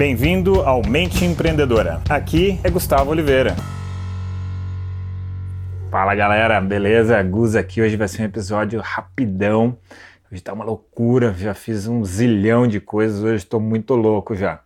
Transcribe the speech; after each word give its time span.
Bem-vindo 0.00 0.62
ao 0.62 0.80
Mente 0.80 1.26
Empreendedora. 1.26 2.00
Aqui 2.08 2.58
é 2.64 2.70
Gustavo 2.70 3.10
Oliveira. 3.10 3.54
Fala 5.90 6.14
galera, 6.14 6.58
beleza? 6.58 7.22
Gus 7.22 7.54
aqui. 7.54 7.82
Hoje 7.82 7.98
vai 7.98 8.08
ser 8.08 8.22
um 8.22 8.24
episódio 8.24 8.80
rapidão. 8.80 9.76
Hoje 10.32 10.42
tá 10.42 10.54
uma 10.54 10.64
loucura, 10.64 11.34
já 11.34 11.52
fiz 11.52 11.86
um 11.86 12.02
zilhão 12.02 12.66
de 12.66 12.80
coisas, 12.80 13.22
hoje 13.22 13.44
estou 13.44 13.60
muito 13.60 13.94
louco 13.94 14.34
já. 14.34 14.62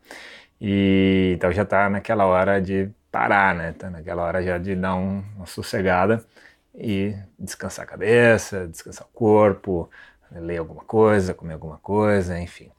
E 0.60 1.32
então 1.34 1.50
já 1.50 1.64
tá 1.64 1.90
naquela 1.90 2.26
hora 2.26 2.62
de 2.62 2.88
parar, 3.10 3.56
né? 3.56 3.72
Tá 3.72 3.90
naquela 3.90 4.22
hora 4.22 4.40
já 4.40 4.56
de 4.56 4.76
dar 4.76 4.94
um, 4.94 5.20
uma 5.34 5.46
sossegada 5.46 6.24
e 6.72 7.12
descansar 7.36 7.84
a 7.84 7.88
cabeça, 7.88 8.68
descansar 8.68 9.04
o 9.04 9.12
corpo, 9.12 9.90
ler 10.30 10.58
alguma 10.58 10.84
coisa, 10.84 11.34
comer 11.34 11.54
alguma 11.54 11.78
coisa, 11.78 12.38
enfim. 12.38 12.70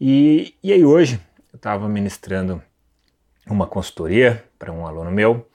E, 0.00 0.54
e 0.62 0.72
aí 0.72 0.82
hoje 0.82 1.20
estava 1.60 1.86
ministrando 1.86 2.62
uma 3.46 3.66
consultoria 3.66 4.42
para 4.58 4.72
um 4.72 4.86
aluno 4.86 5.10
meu 5.10 5.46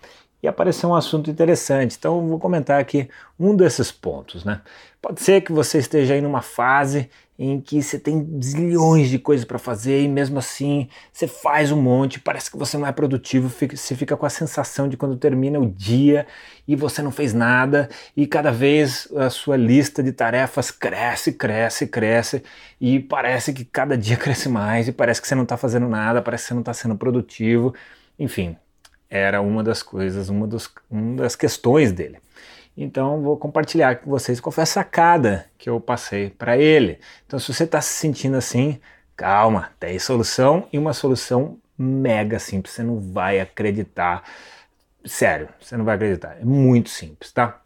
e 0.41 0.47
apareceu 0.47 0.89
um 0.89 0.95
assunto 0.95 1.31
interessante. 1.31 1.95
Então 1.97 2.17
eu 2.17 2.27
vou 2.27 2.39
comentar 2.39 2.79
aqui 2.79 3.09
um 3.39 3.55
desses 3.55 3.91
pontos, 3.91 4.45
né? 4.45 4.61
Pode 5.01 5.19
ser 5.21 5.41
que 5.41 5.51
você 5.51 5.79
esteja 5.79 6.13
aí 6.13 6.21
numa 6.21 6.43
fase 6.43 7.09
em 7.37 7.59
que 7.59 7.81
você 7.81 7.99
tem 7.99 8.39
zilhões 8.41 9.09
de 9.09 9.19
coisas 9.19 9.45
para 9.45 9.59
fazer 9.59 10.01
e 10.01 10.07
mesmo 10.07 10.39
assim 10.39 10.87
você 11.11 11.27
faz 11.27 11.71
um 11.71 11.81
monte, 11.81 12.19
parece 12.19 12.49
que 12.49 12.57
você 12.57 12.77
não 12.77 12.87
é 12.87 12.91
produtivo, 12.91 13.49
você 13.49 13.95
fica 13.95 14.15
com 14.15 14.25
a 14.25 14.29
sensação 14.29 14.87
de 14.87 14.95
quando 14.95 15.17
termina 15.17 15.59
o 15.59 15.69
dia 15.69 16.25
e 16.67 16.75
você 16.75 17.01
não 17.01 17.11
fez 17.11 17.33
nada 17.33 17.89
e 18.15 18.25
cada 18.25 18.51
vez 18.51 19.07
a 19.15 19.29
sua 19.29 19.57
lista 19.57 20.01
de 20.01 20.13
tarefas 20.13 20.71
cresce, 20.71 21.33
cresce, 21.33 21.87
cresce 21.87 22.43
e 22.79 22.99
parece 22.99 23.51
que 23.51 23.65
cada 23.65 23.97
dia 23.97 24.15
cresce 24.17 24.47
mais 24.47 24.87
e 24.87 24.93
parece 24.93 25.21
que 25.21 25.27
você 25.27 25.35
não 25.35 25.43
está 25.43 25.57
fazendo 25.57 25.89
nada, 25.89 26.21
parece 26.21 26.43
que 26.43 26.47
você 26.49 26.53
não 26.53 26.61
está 26.61 26.73
sendo 26.73 26.95
produtivo, 26.95 27.73
enfim, 28.17 28.55
era 29.09 29.41
uma 29.41 29.63
das 29.63 29.83
coisas, 29.83 30.29
uma, 30.29 30.47
dos, 30.47 30.69
uma 30.89 31.23
das 31.23 31.35
questões 31.35 31.91
dele. 31.91 32.17
Então 32.77 33.21
vou 33.21 33.37
compartilhar 33.37 33.95
com 33.97 34.09
vocês 34.09 34.39
qual 34.39 34.51
foi 34.51 34.63
a 34.63 34.67
sacada 34.67 35.45
que 35.57 35.69
eu 35.69 35.79
passei 35.79 36.29
para 36.29 36.57
ele. 36.57 36.99
Então 37.25 37.39
se 37.39 37.53
você 37.53 37.63
está 37.63 37.79
se 37.81 37.93
sentindo 37.93 38.35
assim, 38.35 38.79
calma, 39.15 39.71
tem 39.79 39.97
solução 39.97 40.67
e 40.71 40.77
uma 40.77 40.93
solução 40.93 41.57
mega 41.77 42.39
simples. 42.39 42.73
Você 42.73 42.83
não 42.83 42.99
vai 42.99 43.39
acreditar. 43.39 44.23
Sério, 45.05 45.49
você 45.59 45.77
não 45.77 45.85
vai 45.85 45.95
acreditar. 45.95 46.37
É 46.41 46.45
muito 46.45 46.89
simples, 46.89 47.31
tá? 47.31 47.61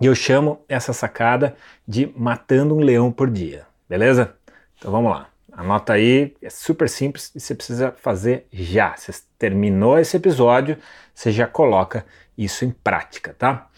E 0.00 0.06
eu 0.06 0.14
chamo 0.14 0.64
essa 0.68 0.92
sacada 0.92 1.54
de 1.86 2.12
matando 2.16 2.74
um 2.74 2.80
leão 2.80 3.12
por 3.12 3.30
dia, 3.30 3.64
beleza? 3.88 4.34
Então 4.76 4.90
vamos 4.90 5.12
lá. 5.12 5.28
Anota 5.52 5.92
aí, 5.92 6.34
é 6.42 6.48
super 6.48 6.88
simples 6.88 7.30
e 7.34 7.40
você 7.40 7.54
precisa 7.54 7.92
fazer 7.92 8.46
já. 8.50 8.96
Você 8.96 9.12
terminou 9.38 9.98
esse 9.98 10.16
episódio, 10.16 10.78
você 11.14 11.30
já 11.30 11.46
coloca 11.46 12.06
isso 12.36 12.64
em 12.64 12.70
prática, 12.70 13.34
tá? 13.38 13.68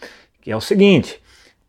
Que 0.45 0.51
é 0.51 0.55
o 0.55 0.61
seguinte: 0.61 1.19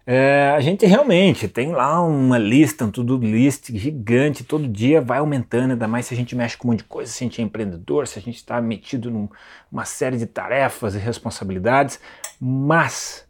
é, 0.06 0.52
a 0.54 0.60
gente 0.60 0.84
realmente 0.84 1.48
tem 1.48 1.72
lá 1.72 1.98
uma 2.02 2.36
lista, 2.36 2.84
um 2.84 2.90
to-do 2.90 3.16
list 3.16 3.70
gigante, 3.72 4.44
todo 4.44 4.68
dia 4.68 5.00
vai 5.00 5.16
aumentando, 5.16 5.70
ainda 5.70 5.88
mais 5.88 6.04
se 6.04 6.12
a 6.12 6.16
gente 6.16 6.36
mexe 6.36 6.58
com 6.58 6.68
um 6.68 6.70
monte 6.72 6.80
de 6.80 6.84
coisa, 6.84 7.10
se 7.10 7.24
a 7.24 7.26
gente 7.26 7.40
é 7.40 7.44
empreendedor, 7.44 8.06
se 8.06 8.18
a 8.18 8.22
gente 8.22 8.36
está 8.36 8.60
metido 8.60 9.10
numa 9.10 9.84
série 9.86 10.18
de 10.18 10.26
tarefas 10.26 10.94
e 10.94 10.98
responsabilidades, 10.98 11.98
mas 12.38 13.26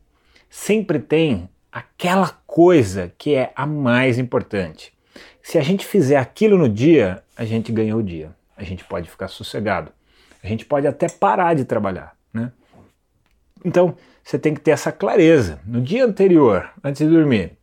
sempre 0.50 0.98
tem 0.98 1.48
aquela 1.70 2.30
coisa 2.44 3.12
que 3.17 3.36
é 3.36 3.52
a 3.55 3.64
mais 3.64 4.19
importante. 4.19 4.92
Se 5.41 5.58
a 5.58 5.62
gente 5.62 5.86
fizer 5.86 6.17
aquilo 6.17 6.58
no 6.58 6.69
dia, 6.69 7.22
a 7.36 7.44
gente 7.44 7.70
ganhou 7.70 8.00
o 8.00 8.02
dia. 8.02 8.34
A 8.56 8.64
gente 8.64 8.83
pode 8.83 9.08
ficar 9.08 9.28
sossegado. 9.28 9.92
A 10.42 10.48
gente 10.48 10.67
pode 10.67 10.89
até 10.89 11.08
parar 11.08 11.55
de 11.55 11.64
trabalhar, 11.64 12.17
né? 12.34 12.50
Então, 13.65 13.97
você 14.23 14.39
tem 14.39 14.55
que 14.55 14.61
ter 14.61 14.73
essa 14.73 14.91
clareza. 14.91 15.61
No 15.65 15.81
dia 15.81 16.05
anterior, 16.05 16.69
antes 16.83 17.07
de 17.07 17.13
dormir, 17.13 17.57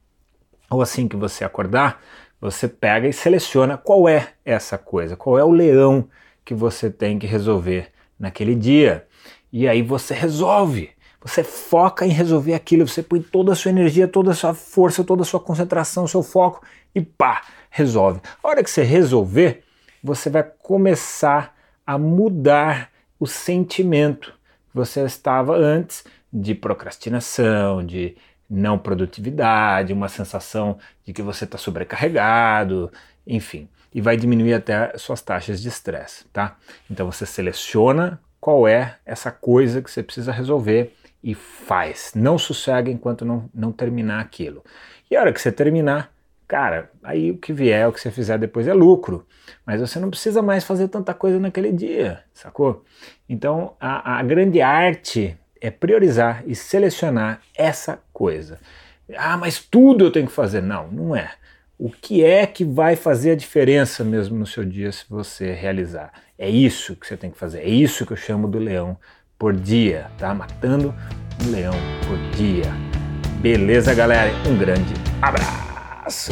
ou 0.69 0.81
assim 0.81 1.07
que 1.07 1.15
você 1.15 1.43
acordar, 1.43 2.01
você 2.39 2.67
pega 2.67 3.07
e 3.07 3.13
seleciona 3.13 3.77
qual 3.77 4.07
é 4.07 4.29
essa 4.43 4.77
coisa, 4.77 5.15
qual 5.15 5.37
é 5.37 5.43
o 5.43 5.51
leão 5.51 6.09
que 6.43 6.53
você 6.53 6.89
tem 6.89 7.17
que 7.17 7.27
resolver 7.27 7.89
naquele 8.19 8.55
dia. 8.55 9.07
E 9.51 9.67
aí 9.67 9.81
você 9.81 10.13
resolve. 10.13 10.89
Você 11.21 11.41
foca 11.41 12.05
em 12.05 12.09
resolver 12.09 12.53
aquilo, 12.53 12.85
você 12.85 13.01
põe 13.01 13.21
toda 13.21 13.53
a 13.53 13.55
sua 13.55 13.71
energia, 13.71 14.09
toda 14.09 14.31
a 14.31 14.33
sua 14.33 14.53
força, 14.53 15.05
toda 15.05 15.21
a 15.21 15.25
sua 15.25 15.39
concentração, 15.39 16.05
seu 16.05 16.21
foco 16.21 16.61
e 16.93 17.01
pá, 17.01 17.43
resolve. 17.69 18.19
A 18.43 18.47
hora 18.49 18.63
que 18.63 18.69
você 18.69 18.83
resolver, 18.83 19.63
você 20.03 20.29
vai 20.29 20.43
começar 20.43 21.55
a 21.87 21.97
mudar 21.97 22.89
o 23.17 23.25
sentimento 23.25 24.33
que 24.73 24.77
você 24.77 25.05
estava 25.05 25.55
antes 25.55 26.03
de 26.31 26.55
procrastinação, 26.55 27.85
de 27.85 28.17
não 28.49 28.77
produtividade, 28.77 29.93
uma 29.93 30.09
sensação 30.09 30.79
de 31.05 31.13
que 31.13 31.21
você 31.21 31.45
está 31.45 31.59
sobrecarregado, 31.59 32.91
enfim, 33.25 33.69
e 33.93 34.01
vai 34.01 34.17
diminuir 34.17 34.55
até 34.55 34.97
suas 34.97 35.21
taxas 35.21 35.61
de 35.61 35.69
estresse, 35.69 36.25
tá? 36.33 36.57
Então 36.89 37.09
você 37.09 37.25
seleciona 37.25 38.19
qual 38.41 38.67
é 38.67 38.97
essa 39.05 39.31
coisa 39.31 39.81
que 39.81 39.91
você 39.91 40.01
precisa 40.01 40.31
resolver 40.31 40.93
e 41.23 41.35
faz. 41.35 42.11
Não 42.15 42.37
sossega 42.37 42.89
enquanto 42.89 43.23
não, 43.23 43.47
não 43.53 43.71
terminar 43.71 44.19
aquilo. 44.19 44.63
E 45.09 45.15
a 45.15 45.21
hora 45.21 45.31
que 45.31 45.39
você 45.39 45.51
terminar, 45.51 46.11
cara, 46.47 46.91
aí 47.03 47.31
o 47.31 47.37
que 47.37 47.53
vier, 47.53 47.87
o 47.87 47.91
que 47.91 47.99
você 47.99 48.11
fizer 48.11 48.37
depois 48.37 48.67
é 48.67 48.73
lucro. 48.73 49.25
Mas 49.65 49.81
você 49.81 49.99
não 49.99 50.09
precisa 50.09 50.41
mais 50.41 50.63
fazer 50.63 50.87
tanta 50.87 51.13
coisa 51.13 51.39
naquele 51.39 51.71
dia, 51.71 52.23
sacou? 52.33 52.83
Então 53.27 53.75
a, 53.79 54.19
a 54.19 54.23
grande 54.23 54.61
arte 54.61 55.37
é 55.59 55.71
priorizar 55.71 56.43
e 56.45 56.55
selecionar 56.55 57.41
essa 57.55 57.99
coisa. 58.11 58.59
Ah, 59.15 59.37
mas 59.37 59.59
tudo 59.59 60.05
eu 60.05 60.11
tenho 60.11 60.27
que 60.27 60.33
fazer. 60.33 60.61
Não, 60.61 60.87
não 60.87 61.15
é. 61.15 61.31
O 61.77 61.89
que 61.89 62.23
é 62.23 62.45
que 62.45 62.63
vai 62.63 62.95
fazer 62.95 63.31
a 63.31 63.35
diferença 63.35 64.03
mesmo 64.03 64.37
no 64.37 64.45
seu 64.45 64.63
dia 64.63 64.91
se 64.91 65.05
você 65.09 65.53
realizar? 65.53 66.11
É 66.37 66.49
isso 66.49 66.95
que 66.95 67.07
você 67.07 67.17
tem 67.17 67.31
que 67.31 67.37
fazer. 67.37 67.59
É 67.59 67.69
isso 67.69 68.05
que 68.05 68.13
eu 68.13 68.17
chamo 68.17 68.47
do 68.47 68.59
leão 68.59 68.97
por 69.37 69.53
dia, 69.53 70.09
tá? 70.17 70.33
Matando 70.33 70.93
um 71.45 71.51
leão 71.51 71.75
por 72.07 72.17
dia. 72.37 72.71
Beleza, 73.41 73.93
galera? 73.93 74.31
Um 74.47 74.57
grande 74.57 74.93
abraço 75.21 75.72
abraço. 76.03 76.31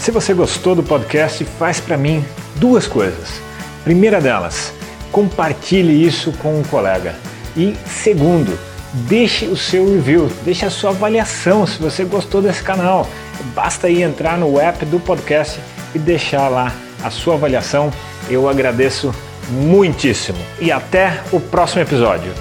Se 0.00 0.10
você 0.10 0.32
gostou 0.32 0.74
do 0.74 0.82
podcast, 0.82 1.44
faz 1.58 1.80
para 1.80 1.96
mim 1.96 2.24
duas 2.56 2.86
coisas. 2.86 3.40
Primeira 3.84 4.20
delas, 4.20 4.72
compartilhe 5.12 6.04
isso 6.04 6.32
com 6.32 6.58
um 6.58 6.62
colega. 6.62 7.14
E 7.56 7.76
segundo, 7.86 8.58
deixe 8.92 9.46
o 9.46 9.56
seu 9.56 9.86
review, 9.92 10.30
deixe 10.44 10.64
a 10.64 10.70
sua 10.70 10.90
avaliação 10.90 11.66
se 11.66 11.78
você 11.78 12.04
gostou 12.04 12.40
desse 12.40 12.62
canal. 12.62 13.08
Basta 13.54 13.86
aí 13.86 14.02
entrar 14.02 14.38
no 14.38 14.58
app 14.58 14.84
do 14.86 14.98
podcast 14.98 15.60
e 15.94 15.98
deixar 15.98 16.48
lá 16.48 16.74
a 17.02 17.10
sua 17.10 17.34
avaliação. 17.34 17.92
Eu 18.28 18.48
agradeço 18.48 19.14
muitíssimo. 19.50 20.38
E 20.60 20.72
até 20.72 21.20
o 21.32 21.38
próximo 21.38 21.82
episódio. 21.82 22.32